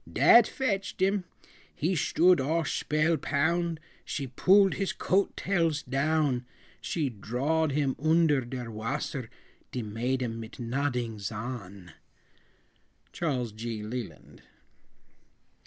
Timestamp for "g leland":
13.51-14.41